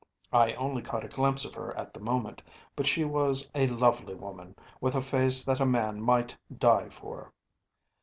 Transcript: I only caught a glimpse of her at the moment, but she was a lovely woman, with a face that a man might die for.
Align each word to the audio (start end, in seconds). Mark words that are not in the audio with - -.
I 0.33 0.53
only 0.53 0.81
caught 0.81 1.03
a 1.03 1.07
glimpse 1.07 1.45
of 1.45 1.53
her 1.53 1.77
at 1.77 1.93
the 1.93 1.99
moment, 1.99 2.41
but 2.75 2.87
she 2.87 3.05
was 3.05 3.47
a 3.53 3.67
lovely 3.67 4.15
woman, 4.15 4.55
with 4.79 4.95
a 4.95 4.99
face 5.01 5.43
that 5.45 5.59
a 5.59 5.63
man 5.67 6.01
might 6.01 6.35
die 6.57 6.89
for. 6.89 7.31